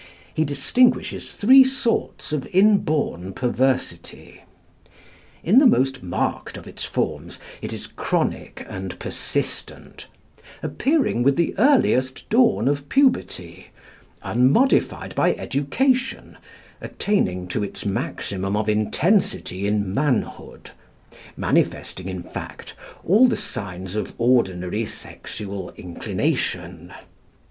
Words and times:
He 0.33 0.43
distinguishes 0.43 1.31
three 1.31 1.63
sorts 1.63 2.33
of 2.33 2.47
inborn 2.47 3.33
perversity. 3.33 4.41
In 5.43 5.59
the 5.59 5.67
most 5.67 6.01
marked 6.01 6.57
of 6.57 6.65
its 6.67 6.83
forms 6.83 7.37
it 7.61 7.71
is 7.71 7.85
chronic 7.85 8.65
and 8.67 8.97
persistent, 8.97 10.07
appearing 10.63 11.21
with 11.21 11.35
the 11.35 11.53
earliest 11.59 12.27
dawn 12.31 12.67
of 12.67 12.89
puberty, 12.89 13.67
unmodified 14.23 15.13
by 15.13 15.35
education, 15.35 16.35
attaining 16.81 17.47
to 17.49 17.63
its 17.63 17.85
maximum 17.85 18.57
of 18.57 18.67
intensity 18.67 19.67
in 19.67 19.93
manhood, 19.93 20.71
manifesting, 21.37 22.07
in 22.09 22.23
fact, 22.23 22.73
all 23.05 23.27
the 23.27 23.37
signs 23.37 23.95
of 23.95 24.15
ordinary 24.17 24.83
sexual 24.83 25.69
inclination. 25.77 26.91